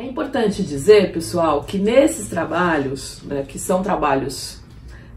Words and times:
É 0.00 0.06
importante 0.06 0.62
dizer, 0.62 1.12
pessoal, 1.12 1.62
que 1.62 1.76
nesses 1.76 2.26
trabalhos, 2.26 3.20
né, 3.22 3.44
que 3.46 3.58
são 3.58 3.82
trabalhos 3.82 4.58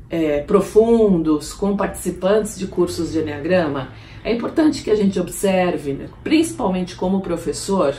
é, 0.09 0.41
profundos 0.41 1.53
com 1.53 1.77
participantes 1.77 2.59
de 2.59 2.67
cursos 2.67 3.13
de 3.13 3.19
Enneagrama, 3.19 3.93
é 4.25 4.33
importante 4.33 4.83
que 4.83 4.91
a 4.91 4.95
gente 4.95 5.17
observe, 5.17 5.93
né, 5.93 6.09
principalmente 6.21 6.97
como 6.97 7.21
professor, 7.21 7.95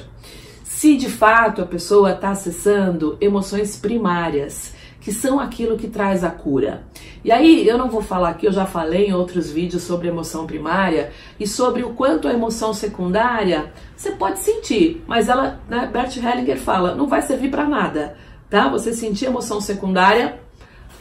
se 0.63 0.99
de 0.99 1.09
fato 1.09 1.63
a 1.63 1.65
pessoa 1.65 2.13
está 2.13 2.33
acessando 2.33 3.17
emoções 3.19 3.79
primárias, 3.79 4.75
que 5.05 5.13
são 5.13 5.39
aquilo 5.39 5.77
que 5.77 5.87
traz 5.87 6.25
a 6.25 6.31
cura. 6.31 6.83
E 7.23 7.31
aí 7.31 7.69
eu 7.69 7.77
não 7.77 7.91
vou 7.91 8.01
falar 8.01 8.31
aqui, 8.31 8.47
eu 8.47 8.53
já 8.53 8.65
falei 8.65 9.09
em 9.09 9.13
outros 9.13 9.51
vídeos 9.51 9.83
sobre 9.83 10.09
emoção 10.09 10.47
primária 10.47 11.13
e 11.39 11.47
sobre 11.47 11.83
o 11.83 11.91
quanto 11.91 12.27
a 12.27 12.33
emoção 12.33 12.73
secundária 12.73 13.71
você 13.95 14.13
pode 14.13 14.39
sentir, 14.39 15.05
mas 15.07 15.29
ela, 15.29 15.61
né, 15.69 15.91
Bert 15.93 16.17
Hellinger 16.17 16.59
fala, 16.59 16.95
não 16.95 17.07
vai 17.07 17.21
servir 17.21 17.51
para 17.51 17.69
nada, 17.69 18.17
tá? 18.49 18.67
Você 18.71 18.95
sentir 18.95 19.27
emoção 19.27 19.61
secundária 19.61 20.41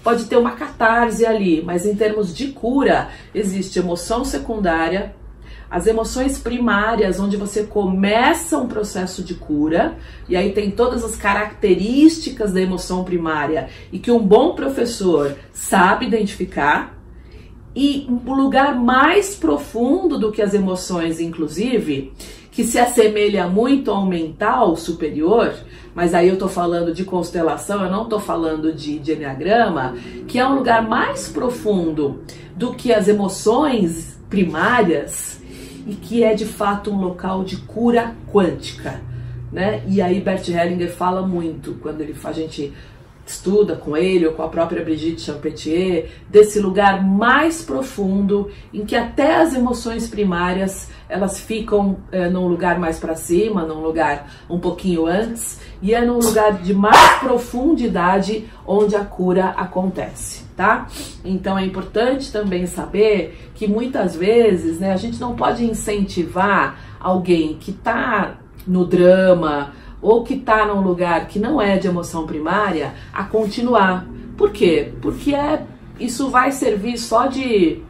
pode 0.04 0.26
ter 0.26 0.36
uma 0.36 0.52
catarse 0.52 1.26
ali, 1.26 1.64
mas 1.64 1.86
em 1.86 1.96
termos 1.96 2.36
de 2.36 2.50
cura, 2.50 3.08
existe 3.34 3.80
emoção 3.80 4.26
secundária, 4.26 5.16
as 5.74 5.88
emoções 5.88 6.38
primárias, 6.38 7.20
onde 7.20 7.36
você 7.36 7.64
começa 7.64 8.60
um 8.60 8.68
processo 8.68 9.24
de 9.24 9.34
cura, 9.34 9.98
e 10.30 10.36
aí 10.36 10.52
tem 10.52 10.70
todas 10.70 11.04
as 11.04 11.16
características 11.16 12.54
da 12.54 12.62
emoção 12.62 13.04
primária 13.04 13.70
e 13.92 13.98
que 13.98 14.12
um 14.12 14.20
bom 14.20 14.54
professor 14.54 15.36
sabe 15.52 16.06
identificar. 16.06 16.96
E 17.76 18.08
um 18.08 18.36
lugar 18.36 18.76
mais 18.76 19.36
profundo 19.36 20.20
do 20.20 20.32
que 20.32 20.44
as 20.44 20.54
emoções, 20.54 21.20
inclusive, 21.20 22.14
que 22.52 22.64
se 22.64 22.78
assemelha 22.78 23.48
muito 23.48 23.90
ao 23.90 24.06
mental 24.06 24.76
superior, 24.76 25.56
mas 25.96 26.14
aí 26.14 26.30
eu 26.30 26.38
tô 26.38 26.48
falando 26.48 26.94
de 26.94 27.04
constelação, 27.04 27.84
eu 27.84 27.90
não 27.90 28.08
tô 28.08 28.20
falando 28.20 28.72
de, 28.72 29.00
de 29.00 29.14
enneagrama, 29.14 29.96
que 30.28 30.38
é 30.38 30.48
um 30.48 30.54
lugar 30.54 30.88
mais 30.88 31.30
profundo 31.30 32.22
do 32.56 32.76
que 32.76 32.94
as 32.94 33.08
emoções 33.08 34.20
primárias 34.30 35.42
e 35.86 35.96
que 35.96 36.24
é 36.24 36.34
de 36.34 36.46
fato 36.46 36.92
um 36.92 37.00
local 37.00 37.44
de 37.44 37.58
cura 37.58 38.16
quântica. 38.32 39.02
Né? 39.52 39.84
E 39.88 40.02
aí 40.02 40.20
Bert 40.20 40.48
Hellinger 40.48 40.92
fala 40.92 41.26
muito 41.26 41.74
quando 41.82 42.02
ele 42.02 42.16
a 42.24 42.32
gente 42.32 42.74
estuda 43.26 43.76
com 43.76 43.96
ele 43.96 44.28
ou 44.28 44.34
com 44.34 44.44
a 44.44 44.50
própria 44.50 44.84
Brigitte 44.84 45.22
Champetier, 45.22 46.10
desse 46.30 46.60
lugar 46.60 47.04
mais 47.04 47.62
profundo 47.64 48.52
em 48.74 48.86
que 48.86 48.96
até 48.96 49.38
as 49.38 49.54
emoções 49.54 50.08
primárias 50.08 50.90
elas 51.08 51.40
ficam 51.40 51.98
é, 52.12 52.28
num 52.30 52.48
lugar 52.48 52.80
mais 52.80 53.00
para 53.00 53.16
cima, 53.16 53.64
num 53.64 53.82
lugar 53.82 54.30
um 54.50 54.60
pouquinho 54.60 55.06
antes, 55.06 55.60
e 55.82 55.94
é 55.94 56.04
num 56.04 56.18
lugar 56.18 56.54
de 56.54 56.74
mais 56.74 57.20
profundidade 57.20 58.46
onde 58.66 58.96
a 58.96 59.04
cura 59.04 59.50
acontece, 59.50 60.44
tá? 60.56 60.88
Então 61.24 61.58
é 61.58 61.66
importante 61.66 62.32
também 62.32 62.66
saber 62.66 63.52
que 63.54 63.68
muitas 63.68 64.16
vezes, 64.16 64.80
né, 64.80 64.92
a 64.92 64.98
gente 64.98 65.20
não 65.20 65.36
pode 65.36 65.64
incentivar 65.64 66.80
alguém 67.00 67.58
que 67.60 67.72
está 67.72 68.38
no 68.66 68.86
drama, 68.86 69.74
ou 70.04 70.24
que 70.24 70.34
está 70.34 70.66
num 70.66 70.82
lugar 70.82 71.28
que 71.28 71.40
não 71.40 71.60
é 71.60 71.78
de 71.78 71.88
emoção 71.88 72.28
primária 72.28 72.94
a 73.14 73.24
continuar. 73.24 74.06
Por 74.38 74.52
quê? 74.52 74.92
Porque 75.02 75.34
é, 75.34 75.64
isso 75.98 76.30
vai 76.30 76.52
servir 76.52 76.98
só 76.98 77.28
de, 77.28 77.82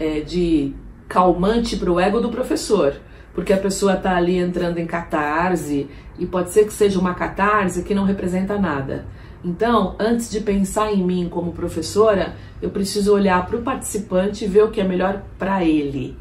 é, 0.00 0.20
de 0.20 0.72
calmante 1.06 1.76
para 1.76 1.92
o 1.92 2.00
ego 2.00 2.20
do 2.20 2.30
professor. 2.30 2.94
Porque 3.34 3.52
a 3.52 3.58
pessoa 3.58 3.94
está 3.94 4.16
ali 4.16 4.38
entrando 4.38 4.78
em 4.78 4.86
catarse 4.86 5.86
e 6.18 6.24
pode 6.24 6.50
ser 6.50 6.64
que 6.64 6.72
seja 6.72 6.98
uma 6.98 7.14
catarse 7.14 7.82
que 7.82 7.94
não 7.94 8.04
representa 8.04 8.58
nada. 8.58 9.04
Então, 9.44 9.94
antes 10.00 10.30
de 10.30 10.40
pensar 10.40 10.90
em 10.90 11.04
mim 11.04 11.28
como 11.28 11.52
professora, 11.52 12.34
eu 12.62 12.70
preciso 12.70 13.12
olhar 13.12 13.44
para 13.46 13.58
o 13.58 13.62
participante 13.62 14.44
e 14.44 14.48
ver 14.48 14.64
o 14.64 14.70
que 14.70 14.80
é 14.80 14.84
melhor 14.84 15.22
para 15.38 15.62
ele 15.62 16.16